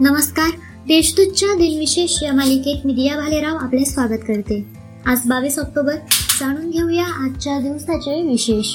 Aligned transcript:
नमस्कार. 0.00 0.50
देशदूतच्या 0.88 1.48
दिनविशेष 1.48 2.22
या 2.22 2.32
मालिकेत 2.32 2.86
मी 2.86 2.94
दिया 2.94 3.16
भालेराव 3.16 3.56
आपले 3.56 3.84
स्वागत 3.84 4.20
करते. 4.28 4.66
आज 5.06 5.20
बावीस 5.26 5.58
ऑक्टोबर. 5.58 5.94
जाणून 6.40 6.70
घेऊया 6.70 7.04
आजच्या 7.04 7.58
दिवसाचे 7.58 8.22
विशेष. 8.22 8.66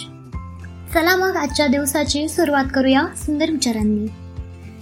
चला 0.94 1.16
मग 1.16 1.36
आजच्या 1.36 1.68
दिवसाची 1.68 2.30
सुरुवात 2.30 2.66
करूया 2.74 3.04
सुंदर 3.18 3.52
विचारांनी. 3.52 4.08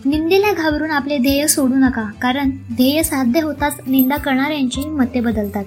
निंदेला 0.05 0.53
घाबरून 0.53 0.91
आपले 0.91 1.17
ध्येय 1.17 1.47
सोडू 1.47 1.73
नका 1.73 2.11
कारण 2.21 2.49
ध्येय 2.49 3.03
साध्य 3.03 3.41
होताच 3.41 3.77
निंदा 3.87 4.15
करणाऱ्यांची 4.15 4.89
मते 4.89 5.19
बदलतात. 5.19 5.65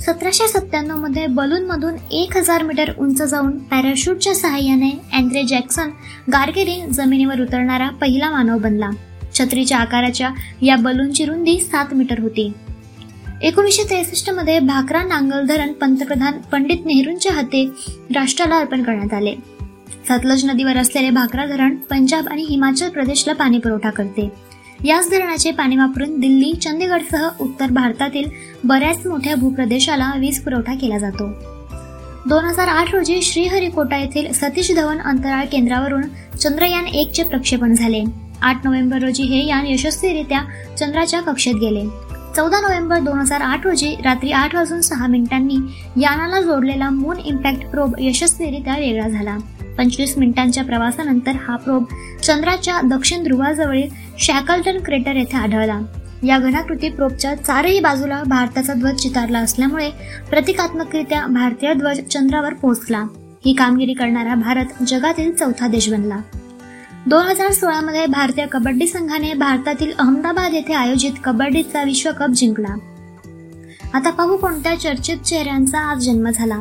सतराशे 0.00 0.48
सत्त्याण्णवमध्ये 0.48 1.26
बलून 1.26 1.66
मधून 1.66 1.94
एक 2.10 2.36
हजार 2.36 2.62
मीटर 2.62 2.90
उंच 2.98 3.22
जाऊन 3.22 3.58
पॅराशूटच्या 3.58 4.34
सहाय्याने 4.34 4.90
अँड्रे 5.12 5.42
जॅक्सन 5.42 5.90
गारगेरी 6.32 6.80
जमिनीवर 6.92 7.40
उतरणारा 7.40 7.88
पहिला 7.88 8.30
मानव 8.30 8.58
बनला. 8.58 8.90
छत्रीच्या 9.40 9.78
आकाराच्या 9.78 10.30
या 10.62 10.76
बलूनची 10.76 11.24
रुंदी 11.24 11.58
सात 11.60 11.94
मीटर 11.94 12.20
होती. 12.20 12.52
एकोणीसशे 13.42 13.82
त्रेसष्टमध्ये 13.82 14.58
भाकरा 14.58 15.02
नांगल 15.02 15.46
धरण 15.46 15.72
पंतप्रधान 15.72 16.32
पंडित 16.52 16.86
नेहरूंच्या 16.86 17.32
हाते 17.32 17.64
राष्ट्राला 18.14 18.58
अर्पण 18.58 18.82
करण्यात 18.82 19.14
आले. 19.14 19.34
सतलज 20.08 20.44
नदीवर 20.44 20.76
असलेले 20.76 21.10
भाकरा 21.10 21.46
धरण 21.46 21.76
पंजाब 21.76 22.28
आणि 22.28 22.42
हिमाचल 22.42 22.88
प्रदेशला 22.88 23.34
पाणी 23.34 23.58
पुरवठा 23.58 23.90
करते. 23.90 24.30
याच 24.84 25.10
धरणाचे 25.10 25.50
पाणी 25.50 25.76
वापरून 25.76 26.20
दिल्ली 26.20 26.52
चंदीगडसह 26.52 27.28
उत्तर 27.40 27.66
भारतातील 27.70 28.28
बऱ्याच 28.64 29.06
मोठ्या 29.06 29.34
भूप्रदेशाला 29.34 30.12
वीज 30.18 30.40
पुरवठा 30.40 30.74
केला 30.74 30.98
जातो. 30.98 31.28
दोन 32.28 32.44
हजार 32.44 32.68
आठ 32.68 32.94
रोजी 32.94 33.22
श्रीहरिकोटा 33.22 33.96
येथील 33.96 34.32
सतीश 34.32 34.72
धवन 34.72 34.98
अंतराळ 34.98 35.44
केंद्रावरून 35.44 36.02
चंद्रयान 36.38 36.86
एकचे 36.86 37.22
प्रक्षेपण 37.22 37.74
झाले. 37.74 38.29
आठ 38.42 38.64
नोव्हेंबर 38.64 38.98
रोजी 38.98 39.22
हे 39.22 39.46
यान 39.46 39.66
यशस्वीरित्या 39.66 40.40
चंद्राच्या 40.78 41.20
कक्षेत 41.20 41.54
गेले. 41.54 41.84
चौदा 42.36 42.60
नोव्हेंबर 42.60 42.98
दोन 42.98 43.18
हजार 43.18 43.40
आठ 43.40 43.66
रोजी 43.66 43.94
रात्री 44.04 44.32
आठ 44.32 44.54
वाजून 44.54 44.80
सहा 44.80 45.06
मिनिटांनी 45.06 45.56
यानाला 46.00 46.40
जोडलेला 46.40 46.90
मून 46.90 47.16
इम्पॅक्ट 47.24 47.66
प्रोब 47.66 47.94
यशस्वीरित्या 47.98 48.74
वेगळा 48.74 49.08
झाला. 49.08 49.36
पंचवीस 49.78 50.18
मिनिटांच्या 50.18 50.64
प्रवासानंतर 50.64 51.32
हा 51.48 51.56
प्रोब 51.56 51.84
चंद्राच्या 52.22 52.80
दक्षिण 52.84 53.22
ध्रुवाजवळील 53.22 53.88
शॅकल्टन 54.18 54.78
क्रेटर 54.78 55.16
येथे 55.16 55.36
आढळला. 55.36 55.80
या 56.26 56.38
घनाकृती 56.38 56.88
प्रोबच्या 56.88 57.34
चारही 57.34 57.80
बाजूला 57.80 58.22
भारताचा 58.26 58.74
ध्वज 58.74 58.94
चितारला 58.94 59.38
असल्यामुळे 59.38 59.90
प्रतिकात्मकरित्या 60.30 61.26
भारतीय 61.26 61.74
ध्वज 61.74 62.00
चंद्रावर 62.00 62.54
पोहोचला. 62.54 63.04
ही 63.44 63.52
कामगिरी 63.52 63.92
करणारा 63.92 64.34
भारत 64.34 64.82
जगातील 64.86 65.32
चौथा 65.32 65.66
देश 65.66 65.92
बनला. 65.92 66.16
दोन 67.06 67.26
हजार 67.26 67.52
सोळामध्ये 67.52 68.06
भारतीय 68.06 68.46
कबड्डी 68.46 68.86
संघाने 68.86 69.32
भारतातील 69.34 69.92
अहमदाबाद 69.98 70.54
येथे 70.54 70.72
आयोजित 70.72 71.10
कबड्डीचा 71.24 71.82
विश्वकप 71.82 72.28
जिंकला. 72.28 72.74
आता 73.94 74.10
पाहू 74.10 74.36
कोणत्या 74.36 74.80
चर्चित 74.80 75.16
चेहऱ्यांचा 75.16 75.78
आज 75.78 75.98
जन्म 75.98 76.28
झाला. 76.30 76.58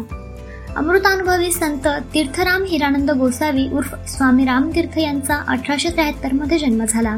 अमृतानुभवी 0.76 1.52
संत 1.52 1.88
तीर्थराम 2.14 2.64
हिरानंद 2.64 3.12
गोसावी 3.12 3.70
उर्फ 3.70 3.96
स्वामी 4.08 4.46
रामतीर्थ 4.46 4.98
यांचा 4.98 5.36
अठराशे 5.48 5.90
त्र्याहत्तरमध्ये 5.90 6.60
जन्म 6.60 6.86
झाला. 6.86 7.18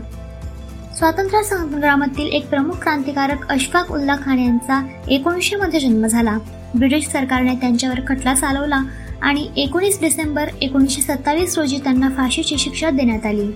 स्वातंत्र्य 0.97 1.43
संग्रामातील 1.43 2.27
एक 2.27 2.49
प्रमुख 2.49 2.73
क्रांतिकारक 2.73 3.51
अशफाक 3.51 3.91
उल्ला 3.91 4.15
खान 4.15 4.39
यांचा 4.39 4.87
एकोणीसशे 5.07 5.55
मध्ये 5.55 5.79
जन्म 5.79 6.05
झाला. 6.05 6.37
ब्रिटिश 6.75 7.07
सरकारने 7.07 7.55
त्यांच्यावर 7.55 7.99
खटला 8.07 8.33
चालवला 8.33 8.81
आणि 9.21 9.47
एकोणीस 9.57 10.01
डिसेंबर 10.01 10.49
एकोणीसशे 10.61 11.01
सत्तावीस 11.01 11.57
रोजी 11.57 11.77
त्यांना 11.77 12.09
फाशीची 12.09 12.57
शिक्षा 12.57 12.89
देण्यात 12.89 13.25
आली. 13.25 13.51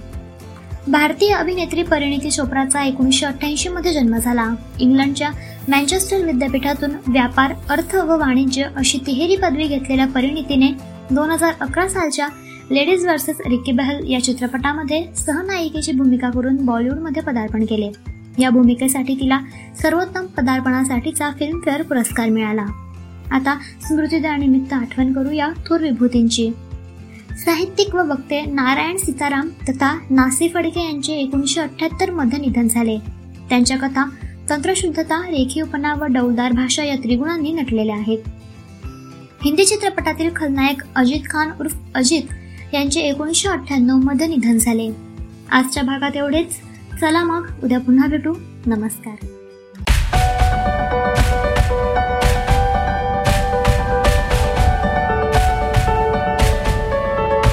भारतीय 0.87 1.33
अभिनेत्री 1.33 1.83
परिणिती 1.83 2.31
चोप्राचा 2.31 2.83
एकोणीसशे 2.83 3.25
अठ्ठ्याऐंशी 3.25 3.69
मध्ये 3.69 3.93
जन्म 3.93 4.17
झाला. 4.17 4.47
इंग्लंडच्या 4.79 5.29
मँचेस्टर 5.69 6.17
विद्यापीठातून 6.17 6.91
व्यापार 7.07 7.53
अर्थ 7.69 7.95
व 7.95 8.19
वाणिज्य 8.19 8.63
अशी 8.75 8.97
तिहेरी 9.07 9.35
पदवी 9.35 9.67
घेतलेल्या 9.67 10.07
परिणितीने 10.07 10.67
दोन 11.11 11.29
हजार 11.29 11.53
अकरा 11.61 11.87
सालच्या 11.87 12.27
लेडीज 12.71 13.05
वर्सेस 13.07 13.37
रिकी 13.45 13.71
बहल 13.71 14.11
या 14.11 14.23
चित्रपटामध्ये 14.23 15.03
सहनायिकेची 15.15 15.91
भूमिका 15.91 16.29
करून 16.29 16.55
बॉलिवूडमध्ये 16.65 17.21
पदार्पण 17.21 17.65
केले. 17.65 17.91
या 18.37 18.49
भूमिकेसाठी 18.49 19.15
तिला 19.15 19.39
सर्वोत्तम 19.81 20.25
पदार्पणासाठीचा 20.25 21.29
फिल्मफेअर 21.39 21.81
पुरस्कार 21.81 22.29
मिळाला. 22.29 22.65
आता 23.31 23.59
स्मृतिदिनानिमित्त 23.87 24.73
आठवण 24.73 25.13
करूया 25.13 25.49
थोर 25.65 25.81
विभूतींची. 25.81 26.51
साहित्यिक 27.45 27.95
व 27.95 28.11
वक्ते 28.11 28.45
नारायण 28.45 28.97
सीताराम 28.97 29.49
तथा 29.69 29.99
नासी 30.09 30.49
फडके 30.49 30.83
यांचे 30.83 31.13
एकोणीसशे 31.13 31.61
अठ्याहत्तरमध्ये 31.61 32.39
निधन 32.39 32.67
झाले. 32.67 32.97
त्यांच्या 33.49 33.77
कथा 33.77 34.09
तंत्रशुद्धता 34.49 35.21
रेखीवपणा 35.21 35.93
व 35.93 36.05
डौलदार 36.05 36.51
भाषा 36.51 36.83
या 36.83 36.95
त्रिगुणांनी 36.95 37.51
नटलेल्या 37.51 37.95
आहेत. 37.95 38.17
हिंदी 39.45 39.65
चित्रपटातील 39.65 40.29
खलनायक 40.35 40.81
अजित 40.95 41.21
खान 41.29 41.49
उर्फ 41.59 41.77
अजित 41.95 42.23
यांचे 42.73 42.99
एकोणीसशे 42.99 43.49
अठ्ठ्याण्णवमध्ये 43.49 44.27
निधन 44.27 44.57
झाले. 44.57 44.91
आजच्या 45.51 45.83
भागात 45.83 46.11
एवढेच. 46.15 46.51
चला 47.01 47.23
मग 47.23 47.47
उद्या 47.63 47.79
पुन्हा 47.79 48.07
भेटू. 48.07 48.33
नमस्कार. 48.65 49.27